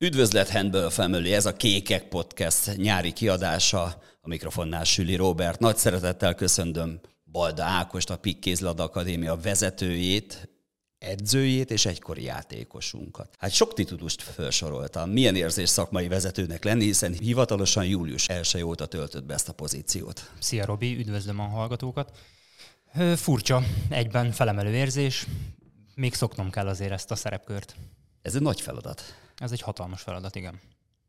[0.00, 3.82] Üdvözlet Handball Family, ez a Kékek Podcast nyári kiadása.
[4.20, 5.60] A mikrofonnál Süli Robert.
[5.60, 10.48] Nagy szeretettel köszöntöm Balda Ákost, a PIK Kézlad Akadémia vezetőjét,
[10.98, 13.34] edzőjét és egykori játékosunkat.
[13.38, 15.10] Hát sok titulust felsoroltam.
[15.10, 20.30] Milyen érzés szakmai vezetőnek lenni, hiszen hivatalosan július 1 óta töltött be ezt a pozíciót.
[20.38, 22.18] Szia Robi, üdvözlöm a hallgatókat.
[23.16, 25.26] Furcsa, egyben felemelő érzés,
[25.94, 27.74] még szoknom kell azért ezt a szerepkört.
[28.22, 29.02] Ez egy nagy feladat.
[29.38, 30.60] Ez egy hatalmas feladat, igen.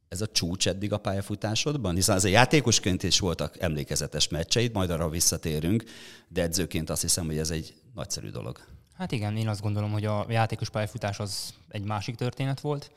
[0.07, 1.95] Ez a csúcs eddig a pályafutásodban?
[1.95, 5.83] Hiszen az a játékosként is voltak emlékezetes meccseid, majd arra visszatérünk,
[6.27, 8.59] de edzőként azt hiszem, hogy ez egy nagyszerű dolog.
[8.93, 12.91] Hát igen, én azt gondolom, hogy a játékos pályafutás az egy másik történet volt.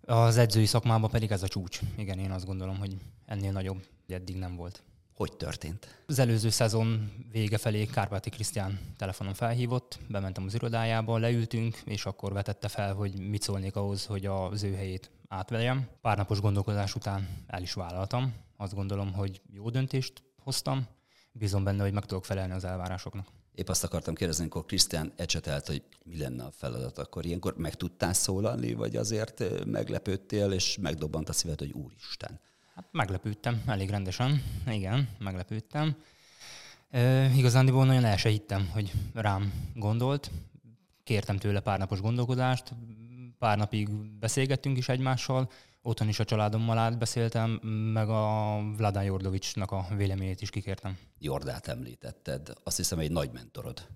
[0.00, 1.80] Az edzői szakmában pedig ez a csúcs.
[1.96, 4.82] Igen, én azt gondolom, hogy ennél nagyobb eddig nem volt.
[5.16, 6.02] Hogy történt?
[6.06, 12.32] Az előző szezon vége felé Kárpáti Krisztián telefonon felhívott, bementem az irodájába, leültünk, és akkor
[12.32, 15.88] vetette fel, hogy mit szólnék ahhoz, hogy az ő helyét átveljem.
[16.00, 18.34] Pár napos gondolkodás után el is vállaltam.
[18.56, 20.86] Azt gondolom, hogy jó döntést hoztam.
[21.32, 23.26] Bízom benne, hogy meg tudok felelni az elvárásoknak.
[23.54, 27.74] Épp azt akartam kérdezni, amikor Krisztián ecsetelt, hogy mi lenne a feladat, akkor ilyenkor meg
[27.74, 32.40] tudtál szólalni, vagy azért meglepődtél, és megdobbant a szíved, hogy úristen.
[32.76, 34.42] Hát meglepődtem, elég rendesen.
[34.66, 35.96] Igen, meglepődtem.
[36.90, 40.30] E, igazándiból nagyon el se hittem, hogy rám gondolt.
[41.04, 42.74] Kértem tőle pár napos gondolkodást,
[43.38, 45.50] pár napig beszélgettünk is egymással,
[45.82, 47.50] otthon is a családommal átbeszéltem,
[47.92, 50.98] meg a Vladán Jordovicsnak a véleményét is kikértem.
[51.18, 53.86] Jordát említetted, azt hiszem egy nagy mentorod.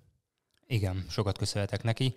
[0.71, 2.13] Igen, sokat köszönhetek neki.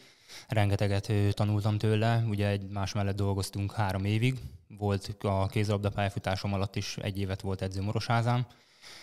[0.48, 4.38] Rengeteget tanultam tőle, ugye egy más mellett dolgoztunk három évig.
[4.68, 8.46] Volt a kézlabda pályafutásom alatt is egy évet volt edző Morosázám.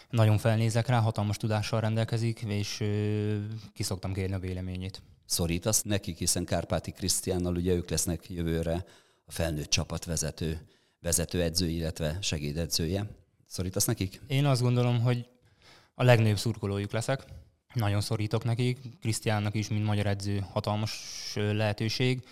[0.10, 2.84] Nagyon felnézek rá, hatalmas tudással rendelkezik, és
[3.74, 5.02] ki szoktam kérni a véleményét.
[5.26, 8.86] Szorítasz nekik, hiszen Kárpáti Krisztiánnal ugye ők lesznek jövőre
[9.26, 10.68] a felnőtt csapatvezető,
[11.00, 13.06] vezetőedző, illetve segédedzője.
[13.48, 14.22] Szorítasz nekik?
[14.28, 15.30] Én azt gondolom, hogy
[15.96, 17.26] a legnagyobb szurkolójuk leszek
[17.74, 18.80] nagyon szorítok nekik.
[19.02, 21.02] Krisztiánnak is, mint magyar edző, hatalmas
[21.36, 22.24] lehetőség.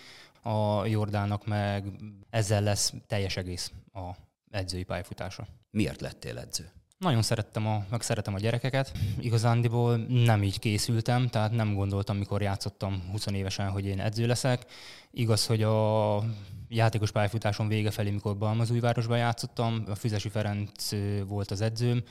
[0.42, 1.84] A Jordának meg
[2.30, 4.10] ezzel lesz teljes egész a
[4.50, 5.46] edzői pályafutása.
[5.70, 6.70] Miért lettél edző?
[6.98, 8.92] Nagyon szerettem a, meg szeretem a gyerekeket.
[9.20, 14.64] Igazándiból nem így készültem, tehát nem gondoltam, mikor játszottam 20 évesen, hogy én edző leszek.
[15.10, 16.22] Igaz, hogy a
[16.68, 20.90] játékos pályafutáson vége felé, mikor Balmazújvárosban játszottam, a Füzesi Ferenc
[21.26, 22.02] volt az edzőm,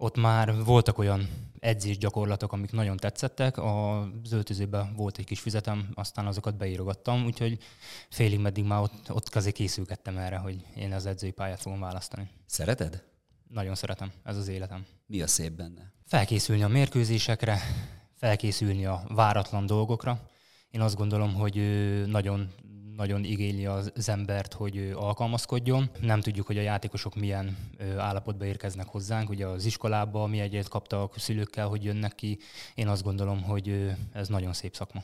[0.00, 1.28] ott már voltak olyan
[1.58, 3.58] edzésgyakorlatok, amik nagyon tetszettek.
[3.58, 7.58] Az öltözőben volt egy kis fizetem, aztán azokat beírogattam, úgyhogy
[8.08, 12.28] félig meddig már ott, ott azért készülgettem erre, hogy én az edzői pályát fogom választani.
[12.46, 13.04] Szereted?
[13.48, 14.86] Nagyon szeretem, ez az életem.
[15.06, 15.92] Mi a szép benne?
[16.04, 17.58] Felkészülni a mérkőzésekre,
[18.14, 20.28] felkészülni a váratlan dolgokra.
[20.70, 21.54] Én azt gondolom, hogy
[22.06, 22.52] nagyon
[22.98, 25.90] nagyon igényli az embert, hogy alkalmazkodjon.
[26.00, 27.56] Nem tudjuk, hogy a játékosok milyen
[27.96, 29.30] állapotba érkeznek hozzánk.
[29.30, 32.38] Ugye az iskolába mi egyet kaptak szülőkkel, hogy jönnek ki.
[32.74, 35.02] Én azt gondolom, hogy ez nagyon szép szakma.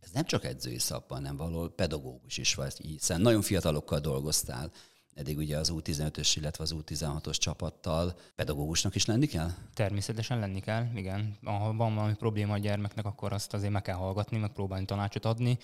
[0.00, 4.70] Ez nem csak edzői szakma, hanem való pedagógus is vagy, hiszen nagyon fiatalokkal dolgoztál.
[5.14, 9.50] Eddig ugye az U15-ös, illetve az U16-os csapattal pedagógusnak is lenni kell?
[9.74, 11.38] Természetesen lenni kell, igen.
[11.44, 15.24] Ha van valami probléma a gyermeknek, akkor azt azért meg kell hallgatni, meg próbálni tanácsot
[15.24, 15.58] adni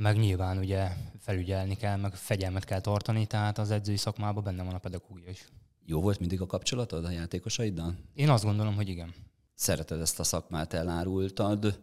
[0.00, 0.88] meg nyilván ugye
[1.18, 5.48] felügyelni kell, meg fegyelmet kell tartani, tehát az edzői szakmában benne van a pedagógia is.
[5.84, 7.94] Jó volt mindig a kapcsolatod a játékosaiddal?
[8.14, 9.14] Én azt gondolom, hogy igen.
[9.54, 11.80] Szereted ezt a szakmát, elárultad.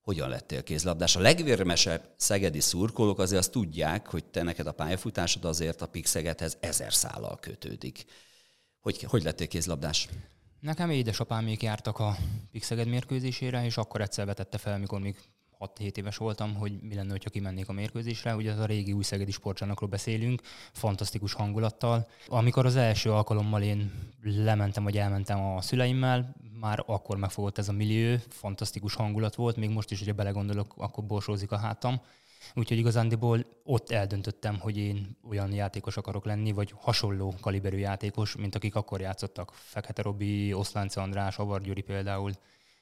[0.00, 1.16] Hogyan lettél kézlabdás?
[1.16, 6.56] A legvérmesebb szegedi szurkolók azért azt tudják, hogy te neked a pályafutásod azért a Pixegethez
[6.60, 8.04] ezer szállal kötődik.
[8.80, 10.08] Hogy, hogy lettél kézlabdás?
[10.60, 12.16] Nekem édesapámék jártak a
[12.50, 15.16] Pixeged mérkőzésére, és akkor egyszer vetette fel, mikor még
[15.78, 18.34] 6-7 éves voltam, hogy mi lenne, ha kimennék a mérkőzésre.
[18.36, 20.40] Ugye az a régi új szegedi sportcsarnokról beszélünk,
[20.72, 22.08] fantasztikus hangulattal.
[22.28, 23.92] Amikor az első alkalommal én
[24.22, 29.70] lementem, vagy elmentem a szüleimmel, már akkor megfogott ez a millió, fantasztikus hangulat volt, még
[29.70, 32.00] most is, hogyha belegondolok, akkor borsózik a hátam.
[32.54, 38.54] Úgyhogy igazándiból ott eldöntöttem, hogy én olyan játékos akarok lenni, vagy hasonló kaliberű játékos, mint
[38.54, 39.52] akik akkor játszottak.
[39.54, 42.32] Fekete Robi, Oszlánce András, Avar Gyuri például.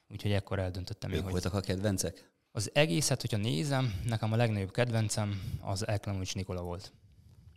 [0.09, 1.11] Úgyhogy ekkor eldöntöttem.
[1.11, 1.61] Ők én, voltak hogy...
[1.63, 2.31] a kedvencek?
[2.55, 6.91] Az egészet, hogyha nézem, nekem a legnagyobb kedvencem az Elklamovics Nikola volt.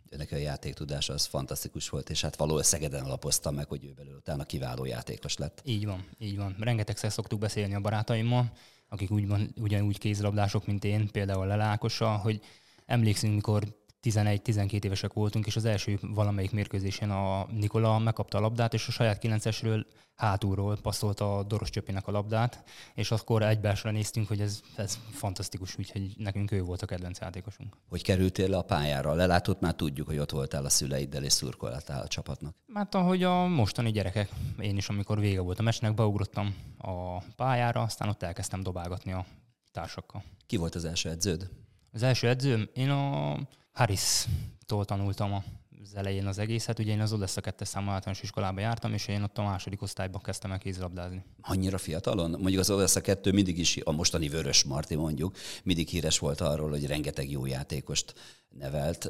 [0.09, 4.15] Neki a játéktudása az fantasztikus volt, és hát valóban Szegeden alapoztam meg, hogy ő belőle
[4.15, 5.61] utána kiváló játékos lett.
[5.65, 6.55] Így van, így van.
[6.59, 8.51] Rengetegszer szoktuk beszélni a barátaimmal,
[8.89, 12.41] akik úgy, ugyanúgy kézlabdások, mint én, például Lelákosa, hogy
[12.85, 13.77] emlékszünk, mikor
[14.11, 18.91] 11-12 évesek voltunk, és az első valamelyik mérkőzésen a Nikola megkapta a labdát, és a
[18.91, 22.63] saját 9-esről hátulról passzolta a Doros Csöpinek a labdát,
[22.93, 27.77] és akkor egybásra néztünk, hogy ez, ez fantasztikus, úgyhogy nekünk ő volt a kedvenc játékosunk.
[27.89, 29.13] Hogy kerültél le a pályára?
[29.13, 32.55] Lelátott már tudjuk, hogy ott voltál a szüleiddel és szurkoltál a csapatnak.
[32.73, 37.81] Hát ahogy a mostani gyerekek, én is, amikor vége volt a mesnek, beugrottam a pályára,
[37.81, 39.25] aztán ott elkezdtem dobálgatni a
[39.71, 40.23] társakkal.
[40.45, 41.49] Ki volt az első edződ?
[41.97, 43.37] Az első edzőm, én a
[43.71, 46.79] Harris-tól tanultam az elején az egészet.
[46.79, 50.21] Ugye én az Odessa 2 számú általános iskolába jártam, és én ott a második osztályban
[50.21, 51.23] kezdtem el kézilabdázni.
[51.41, 52.29] Annyira fiatalon?
[52.29, 56.69] Mondjuk az Odessa 2 mindig is, a mostani Vörös Marti mondjuk, mindig híres volt arról,
[56.69, 58.13] hogy rengeteg jó játékost
[58.49, 59.09] nevelt,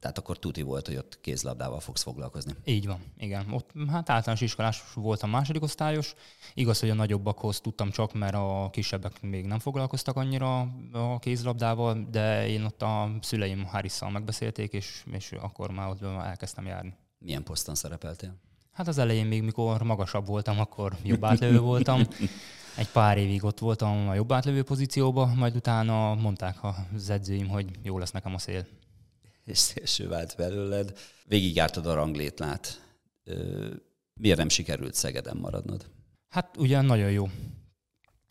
[0.00, 2.52] tehát akkor tuti volt, hogy ott kézlabdával fogsz foglalkozni.
[2.64, 3.52] Így van, igen.
[3.52, 6.14] Ott hát általános iskolás voltam második osztályos.
[6.54, 10.60] Igaz, hogy a nagyobbakhoz tudtam csak, mert a kisebbek még nem foglalkoztak annyira
[10.92, 16.66] a kézlabdával, de én ott a szüleim Hárisszal megbeszélték, és, és akkor már ott elkezdtem
[16.66, 16.96] járni.
[17.18, 18.36] Milyen poszton szerepeltél?
[18.72, 22.02] Hát az elején még, mikor magasabb voltam, akkor jobb átlövő voltam.
[22.76, 26.56] Egy pár évig ott voltam a jobb átlövő pozícióba, majd utána mondták
[26.94, 28.66] az edzőim, hogy jó lesz nekem a szél.
[29.44, 30.92] És szélső vált belőled.
[31.24, 32.96] Végigjártad a ranglétlát.
[34.14, 35.90] Miért nem sikerült Szegeden maradnod?
[36.28, 37.28] Hát ugye nagyon jó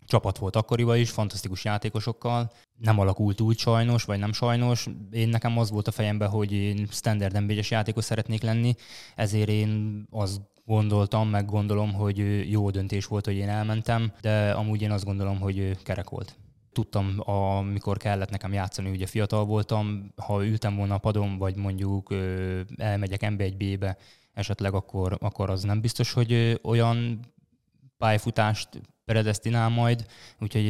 [0.05, 2.51] csapat volt akkoriban is, fantasztikus játékosokkal.
[2.77, 4.87] Nem alakult úgy sajnos, vagy nem sajnos.
[5.11, 8.75] Én nekem az volt a fejemben, hogy én standard nba játékos szeretnék lenni,
[9.15, 14.81] ezért én azt gondoltam, meg gondolom, hogy jó döntés volt, hogy én elmentem, de amúgy
[14.81, 16.35] én azt gondolom, hogy kerek volt.
[16.71, 22.13] Tudtam, amikor kellett nekem játszani, ugye fiatal voltam, ha ültem volna a padon, vagy mondjuk
[22.77, 23.97] elmegyek NB1B-be,
[24.33, 27.19] esetleg akkor, akkor az nem biztos, hogy olyan
[27.97, 28.69] pályafutást
[29.05, 30.05] predestinál majd,
[30.39, 30.67] úgyhogy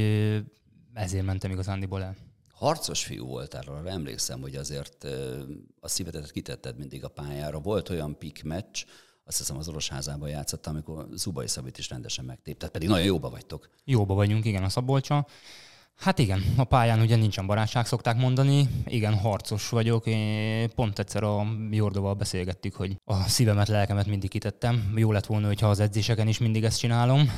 [0.94, 2.16] ezért mentem igazándiból el.
[2.54, 5.08] Harcos fiú voltál, arra emlékszem, hogy azért
[5.80, 7.60] a szívedet kitetted mindig a pályára.
[7.60, 8.84] Volt olyan pik meccs,
[9.26, 13.70] azt hiszem az Orosházában játszottam, amikor Zubai Szabit is rendesen megtépted, pedig nagyon jóba vagytok.
[13.84, 15.28] Jóba vagyunk, igen, a Szabolcsa.
[15.96, 18.68] Hát igen, a pályán ugye nincsen barátság, szokták mondani.
[18.86, 20.06] Igen, harcos vagyok.
[20.06, 24.94] Én pont egyszer a Jordóval beszélgettük, hogy a szívemet, lelkemet mindig kitettem.
[24.96, 27.30] Jó lett volna, hogyha az edzéseken is mindig ezt csinálom,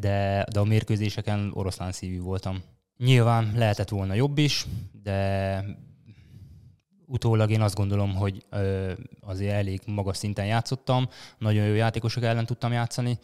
[0.00, 2.62] de, de a mérkőzéseken oroszlán szívű voltam.
[2.96, 4.66] Nyilván lehetett volna jobb is,
[5.02, 5.64] de
[7.12, 8.44] utólag én azt gondolom, hogy
[9.20, 13.18] azért elég magas szinten játszottam, nagyon jó játékosok ellen tudtam játszani,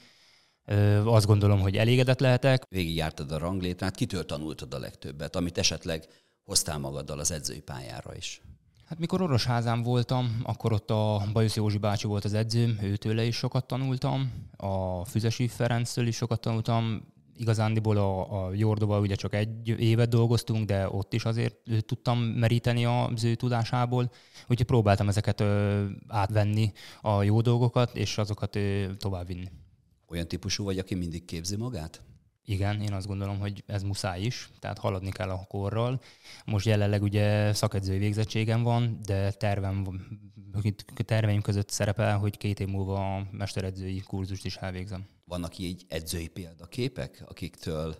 [1.04, 2.62] azt gondolom, hogy elégedett lehetek.
[2.70, 6.04] jártad a ranglétrát, kitől tanultad a legtöbbet, amit esetleg
[6.44, 8.40] hoztál magaddal az edzői pályára is?
[8.84, 13.36] Hát mikor Orosházán voltam, akkor ott a Bajusz Józsi bácsi volt az edzőm, őtőle is
[13.36, 17.02] sokat tanultam, a Füzesi Ferenctől is sokat tanultam,
[17.38, 21.56] igazándiból a, a Jordóval ugye csak egy évet dolgoztunk, de ott is azért
[21.86, 24.10] tudtam meríteni az ő tudásából,
[24.48, 29.50] úgyhogy próbáltam ezeket ö, átvenni, a jó dolgokat, és azokat ö, továbbvinni.
[30.08, 32.02] Olyan típusú vagy, aki mindig képzi magát?
[32.48, 36.00] Igen, én azt gondolom, hogy ez muszáj is, tehát haladni kell a korral.
[36.44, 39.86] Most jelenleg ugye szakedzői végzettségem van, de tervem,
[40.94, 45.06] terveim között szerepel, hogy két év múlva a mesteredzői kurzust is elvégzem.
[45.24, 47.96] Vannak így egyzői példaképek, akiktől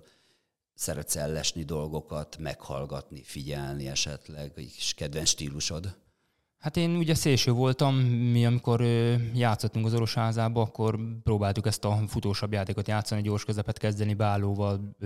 [0.75, 5.97] szeretsz ellesni dolgokat, meghallgatni, figyelni esetleg, és kedvenc stílusod?
[6.59, 8.81] Hát én ugye szélső voltam, mi amikor
[9.35, 14.97] játszottunk az orosházába, akkor próbáltuk ezt a futósabb játékot játszani, gyors közepet kezdeni, beállóval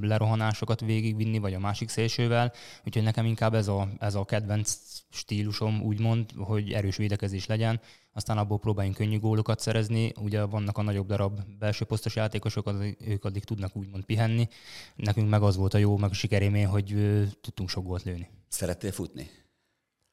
[0.00, 2.52] lerohanásokat végigvinni, vagy a másik szélsővel,
[2.84, 4.78] úgyhogy nekem inkább ez a, ez a kedvenc
[5.10, 7.80] stílusom, úgymond, hogy erős védekezés legyen,
[8.12, 12.76] aztán abból próbáljunk könnyű gólokat szerezni, ugye vannak a nagyobb darab belső posztos játékosok, az,
[13.06, 14.48] ők addig tudnak úgymond pihenni,
[14.96, 16.94] nekünk meg az volt a jó, meg a sikerémény, hogy
[17.40, 18.28] tudtunk sok gólt lőni.
[18.48, 19.30] Szerettél futni?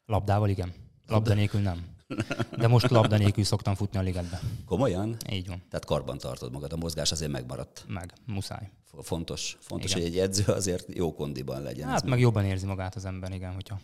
[0.10, 0.74] Labdával igen.
[1.08, 1.86] Labda nélkül nem.
[2.58, 4.40] De most labda nélkül szoktam futni a ligetbe.
[4.66, 5.18] Komolyan?
[5.32, 5.62] Így van.
[5.70, 7.86] Tehát karban tartod magad, a mozgás azért megmaradt.
[7.88, 8.70] Meg, muszáj.
[9.02, 10.04] Fontos, fontos igen.
[10.04, 11.88] hogy egy edző azért jó kondiban legyen.
[11.88, 13.80] Hát meg, meg jobban érzi magát az ember, igen, hogyha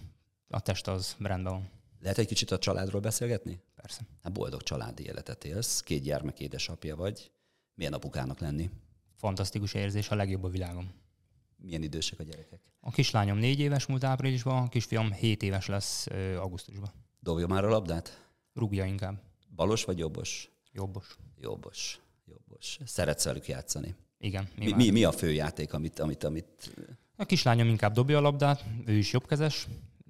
[0.49, 1.69] a test az rendben van.
[2.01, 3.59] Lehet egy kicsit a családról beszélgetni?
[3.75, 4.01] Persze.
[4.23, 7.31] Hát boldog családi életet élsz, két gyermek édesapja vagy.
[7.75, 8.69] Milyen apukának lenni?
[9.15, 10.93] Fantasztikus érzés, a legjobb a világon.
[11.65, 12.59] Milyen idősek a gyerekek?
[12.79, 16.07] A kislányom négy éves múlt áprilisban, a kisfiam hét éves lesz
[16.37, 16.89] augusztusban.
[17.19, 18.27] Dobja már a labdát?
[18.53, 19.21] Rúgja inkább.
[19.55, 20.49] Balos vagy jobbos?
[20.71, 21.17] Jobbos.
[21.41, 21.99] Jobbos.
[22.25, 22.79] Jobbos.
[22.85, 23.95] Szeretsz velük játszani?
[24.17, 24.49] Igen.
[24.57, 26.73] Mi, mi, mi a fő játék, amit, amit, amit...
[27.15, 29.67] A kislányom inkább dobja a labdát, ő is jobbkezes,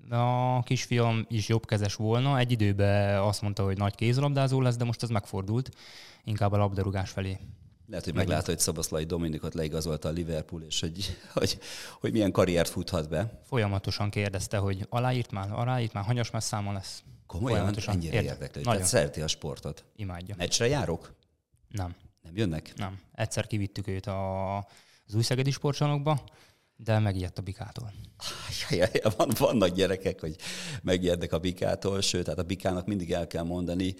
[0.10, 2.38] a kisfiam is jobbkezes volna.
[2.38, 5.76] Egy időben azt mondta, hogy nagy kézlabdázó lesz, de most ez megfordult.
[6.24, 7.38] Inkább a labdarúgás felé.
[7.88, 11.60] Lehet, hogy meglátod, hogy Szaboszlai Dominikot leigazolta a Liverpool, és hogy, hogy,
[12.00, 13.42] hogy milyen karriert futhat be.
[13.48, 17.04] Folyamatosan kérdezte, hogy aláírt már, aláírt már, hanyas messzáma lesz.
[17.28, 17.76] Komolyan?
[17.86, 18.62] Ennyire érdeklő.
[18.62, 19.84] Tehát szereti a sportot.
[19.96, 20.36] Imádja.
[20.38, 21.14] Meccsre járok?
[21.70, 21.96] Nem.
[22.22, 22.74] Nem jönnek?
[22.76, 23.00] Nem.
[23.12, 24.58] Egyszer kivittük őt a,
[25.08, 26.24] az új szegedi sportcsalogba,
[26.76, 27.94] de megijedt a bikától.
[28.70, 30.36] Ja, ja, ja, van, vannak gyerekek, hogy
[30.82, 33.96] megijednek a bikától, sőt, hát a bikának mindig el kell mondani,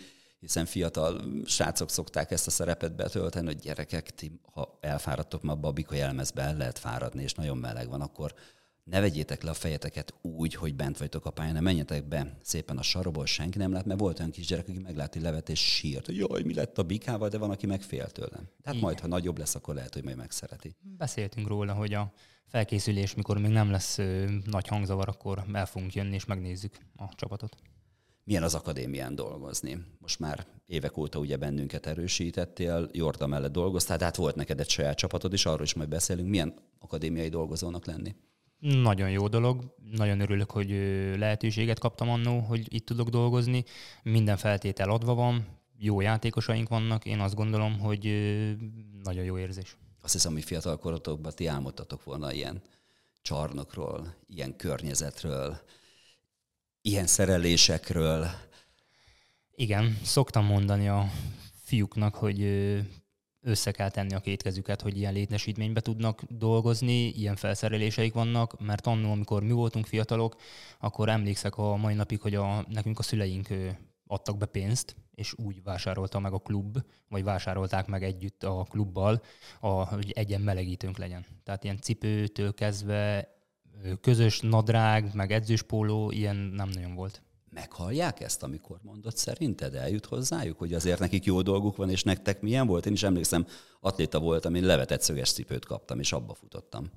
[0.46, 5.72] hiszen fiatal srácok szokták ezt a szerepet betölteni, hogy gyerekek, ti, ha elfáradtok ma a
[5.72, 8.34] bika jelmezbe, el lehet fáradni, és nagyon meleg van, akkor
[8.84, 12.82] ne vegyétek le a fejeteket úgy, hogy bent vagytok a pályán, menjetek be szépen a
[12.82, 16.16] sarokból, senki nem lát, mert volt olyan kisgyerek, aki meglátta, hogy levet és sírt, hogy
[16.16, 18.50] jaj, mi lett a bikával, de van, aki megfél tőlem.
[18.62, 20.76] Tehát majd, ha nagyobb lesz, akkor lehet, hogy majd megszereti.
[20.82, 22.14] Beszéltünk róla, hogy a
[22.48, 27.16] felkészülés, mikor még nem lesz ö, nagy hangzavar, akkor el fogunk jönni és megnézzük a
[27.16, 27.56] csapatot.
[28.28, 29.86] Milyen az akadémián dolgozni?
[30.00, 34.98] Most már évek óta ugye bennünket erősítettél, Jorda mellett dolgoztál, tehát volt neked egy saját
[34.98, 36.30] csapatod is, arról is majd beszélünk.
[36.30, 38.16] Milyen akadémiai dolgozónak lenni?
[38.60, 40.70] Nagyon jó dolog, nagyon örülök, hogy
[41.18, 43.64] lehetőséget kaptam annó, hogy itt tudok dolgozni.
[44.04, 48.04] Minden feltétel adva van, jó játékosaink vannak, én azt gondolom, hogy
[49.04, 49.78] nagyon jó érzés.
[50.02, 52.62] Azt hiszem, hogy fiatal korotokban ti álmodtatok volna ilyen
[53.22, 55.60] csarnokról, ilyen környezetről,
[56.86, 58.28] ilyen szerelésekről.
[59.56, 61.10] Igen, szoktam mondani a
[61.64, 62.42] fiúknak, hogy
[63.42, 68.88] össze kell tenni a két kezüket, hogy ilyen létesítménybe tudnak dolgozni, ilyen felszereléseik vannak, mert
[68.88, 70.36] annól, amikor mi voltunk fiatalok,
[70.80, 73.48] akkor emlékszek a mai napig, hogy a, nekünk a szüleink
[74.08, 76.78] adtak be pénzt, és úgy vásárolta meg a klub,
[77.10, 79.22] vagy vásárolták meg együtt a klubbal,
[79.60, 81.26] a, hogy egyen melegítőnk legyen.
[81.44, 83.35] Tehát ilyen cipőtől kezdve
[84.02, 87.22] közös nadrág, meg edzőspóló, ilyen nem nagyon volt.
[87.50, 89.76] Meghallják ezt, amikor mondott szerinted?
[89.76, 92.86] Eljut hozzájuk, hogy azért nekik jó dolguk van, és nektek milyen volt?
[92.86, 93.48] Én is emlékszem,
[93.80, 96.92] atléta voltam, én levetett szöges cipőt kaptam, és abba futottam.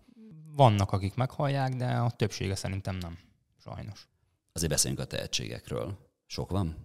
[0.56, 3.18] Vannak, akik meghallják, de a többsége szerintem nem.
[3.56, 4.08] Sajnos.
[4.52, 5.98] Azért beszéljünk a tehetségekről.
[6.26, 6.76] Sok van?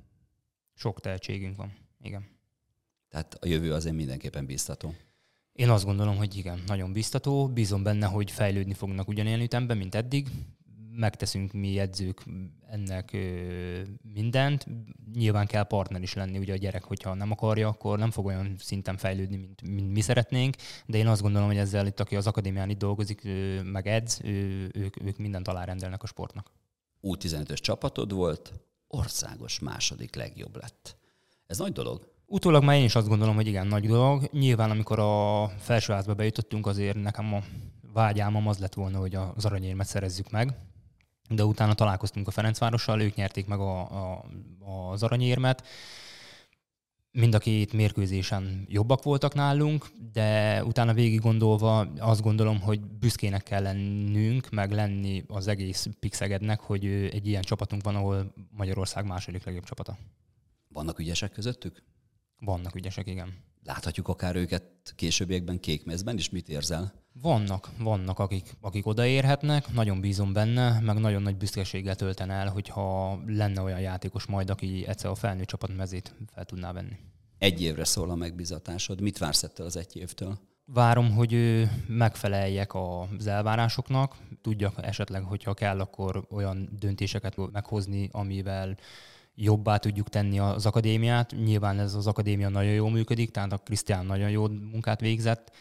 [0.73, 2.25] Sok tehetségünk van, igen.
[3.09, 4.93] Tehát a jövő azért mindenképpen biztató.
[5.53, 7.47] Én azt gondolom, hogy igen, nagyon biztató.
[7.47, 10.27] Bízom benne, hogy fejlődni fognak ugyanilyen ütemben, mint eddig.
[10.95, 12.23] Megteszünk mi edzők
[12.69, 13.81] ennek ö,
[14.13, 14.67] mindent.
[15.13, 18.55] Nyilván kell partner is lenni, ugye a gyerek, hogyha nem akarja, akkor nem fog olyan
[18.57, 20.55] szinten fejlődni, mint, mint mi szeretnénk.
[20.85, 24.19] De én azt gondolom, hogy ezzel itt, aki az akadémián itt dolgozik, ö, meg edz,
[24.23, 24.27] ö,
[24.73, 26.51] ők, ők mindent alárendelnek a sportnak.
[27.01, 28.53] U15-ös csapatod volt,
[28.87, 30.97] országos második legjobb lett.
[31.47, 32.12] Ez nagy dolog?
[32.33, 34.29] Utólag már én is azt gondolom, hogy igen, nagy dolog.
[34.31, 37.39] Nyilván, amikor a felsőházba bejutottunk, azért nekem a
[37.93, 40.57] vágyálmom az lett volna, hogy az aranyérmet szerezzük meg.
[41.29, 44.25] De utána találkoztunk a Ferencvárossal, ők nyerték meg a, a,
[44.91, 45.67] az aranyérmet.
[47.11, 53.43] Mind a két mérkőzésen jobbak voltak nálunk, de utána végig gondolva azt gondolom, hogy büszkének
[53.43, 59.43] kell lennünk, meg lenni az egész Pixegednek, hogy egy ilyen csapatunk van, ahol Magyarország második
[59.43, 59.97] legjobb csapata.
[60.67, 61.92] Vannak ügyesek közöttük?
[62.39, 63.33] Vannak ügyesek, igen.
[63.63, 64.63] Láthatjuk akár őket
[64.95, 66.93] későbbiekben kékmezben is, mit érzel?
[67.21, 73.19] Vannak, vannak, akik, akik odaérhetnek, nagyon bízom benne, meg nagyon nagy büszkeséggel tölten el, hogyha
[73.25, 76.97] lenne olyan játékos majd, aki egyszer a felnőtt csapat mezét fel tudná venni.
[77.37, 79.01] Egy évre szól a megbizatásod.
[79.01, 80.39] Mit vársz ettől az egy évtől?
[80.65, 88.77] Várom, hogy megfeleljek az elvárásoknak, tudjak esetleg, hogyha kell, akkor olyan döntéseket meghozni, amivel
[89.35, 91.31] jobbá tudjuk tenni az akadémiát.
[91.31, 95.51] Nyilván ez az akadémia nagyon jól működik, tehát a Krisztián nagyon jó munkát végzett,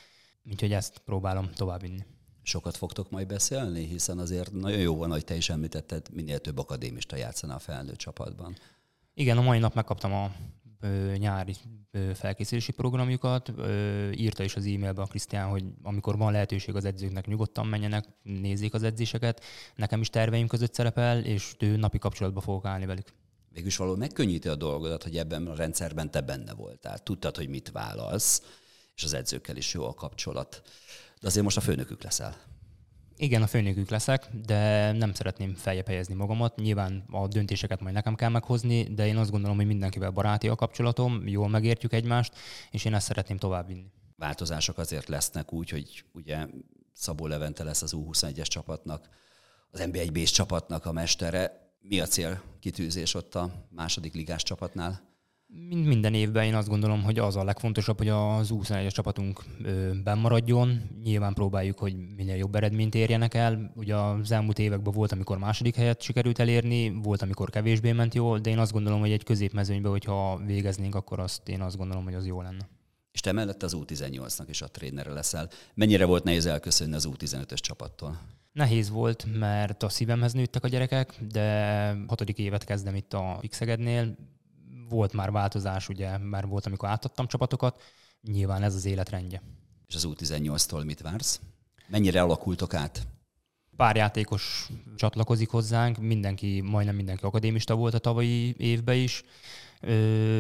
[0.51, 2.05] úgyhogy ezt próbálom továbbvinni.
[2.43, 6.59] Sokat fogtok majd beszélni, hiszen azért nagyon jó van, hogy te is említetted, minél több
[6.59, 8.57] akadémista játszana a felnőtt csapatban.
[9.15, 10.33] Igen, a mai nap megkaptam a
[10.81, 11.55] ö, nyári
[11.91, 13.49] ö, felkészülési programjukat.
[13.57, 18.05] Ö, írta is az e-mailbe a Krisztián, hogy amikor van lehetőség az edzőknek, nyugodtan menjenek,
[18.23, 19.45] nézzék az edzéseket.
[19.77, 23.13] Nekem is terveim között szerepel, és ő napi kapcsolatba fogok állni velük
[23.53, 26.99] végülis való megkönnyíti a dolgodat, hogy ebben a rendszerben te benne voltál.
[26.99, 28.43] Tudtad, hogy mit válasz,
[28.95, 30.63] és az edzőkkel is jó a kapcsolat.
[31.21, 32.37] De azért most a főnökük leszel.
[33.17, 36.57] Igen, a főnökük leszek, de nem szeretném feljebb helyezni magamat.
[36.57, 40.55] Nyilván a döntéseket majd nekem kell meghozni, de én azt gondolom, hogy mindenkivel baráti a
[40.55, 42.35] kapcsolatom, jól megértjük egymást,
[42.71, 43.93] és én ezt szeretném továbbvinni.
[44.17, 46.47] Változások azért lesznek úgy, hogy ugye
[46.93, 49.09] Szabó Levente lesz az U21-es csapatnak,
[49.71, 55.11] az NB1 b csapatnak a mestere mi a cél kitűzés ott a második ligás csapatnál?
[55.69, 59.45] Mind minden évben én azt gondolom, hogy az a legfontosabb, hogy az 21-es csapatunk
[60.05, 60.81] bennmaradjon.
[61.03, 63.73] Nyilván próbáljuk, hogy minél jobb eredményt érjenek el.
[63.75, 68.39] Ugye az elmúlt években volt, amikor második helyet sikerült elérni, volt, amikor kevésbé ment jól,
[68.39, 72.15] de én azt gondolom, hogy egy középmezőnyben, hogyha végeznénk, akkor azt én azt gondolom, hogy
[72.15, 72.69] az jó lenne.
[73.13, 75.51] És te mellett az U18-nak is a trénere leszel.
[75.75, 78.21] Mennyire volt nehéz elköszönni az U15-ös csapattól?
[78.53, 84.17] Nehéz volt, mert a szívemhez nőttek a gyerekek, de hatodik évet kezdem itt a Pixegednél.
[84.89, 87.83] Volt már változás, ugye, már volt, amikor átadtam csapatokat.
[88.23, 89.43] Nyilván ez az életrendje.
[89.87, 91.41] És az U18-tól mit vársz?
[91.89, 93.07] Mennyire alakultok át?
[93.77, 99.23] Pár játékos csatlakozik hozzánk, mindenki, majdnem mindenki akadémista volt a tavalyi évben is.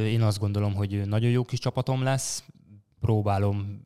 [0.07, 2.45] Én azt gondolom, hogy nagyon jó kis csapatom lesz.
[3.02, 3.82] Próbálom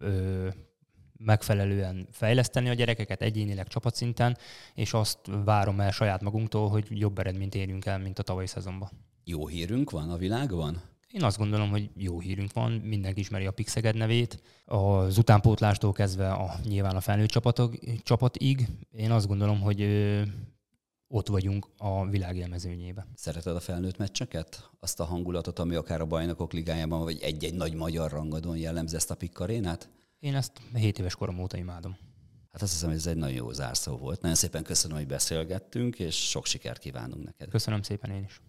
[1.19, 4.37] megfelelően fejleszteni a gyerekeket egyénileg csapatszinten,
[4.75, 8.91] és azt várom el saját magunktól, hogy jobb eredményt érjünk el, mint a tavalyi szezonban.
[9.25, 10.83] Jó hírünk van a világban?
[11.13, 14.43] Én azt gondolom, hogy jó hírünk van, mindenki ismeri a Pixeged nevét.
[14.65, 18.69] Az utánpótlástól kezdve a, nyilván a felnőtt csapatok, csapatig.
[18.93, 20.23] Én azt gondolom, hogy ö,
[21.09, 23.07] ott vagyunk a világ élmezőnyébe.
[23.15, 24.71] Szereted a felnőtt meccseket?
[24.81, 29.11] Azt a hangulatot, ami akár a bajnokok ligájában, vagy egy-egy nagy magyar rangadón jellemzi ezt
[29.11, 29.91] a pikkarénát?
[30.19, 31.97] Én ezt 7 éves korom óta imádom.
[32.53, 34.21] Hát azt hiszem, hogy ez egy nagyon jó zárszó volt.
[34.21, 37.49] Nagyon szépen köszönöm, hogy beszélgettünk, és sok sikert kívánunk neked.
[37.49, 38.41] Köszönöm szépen én is.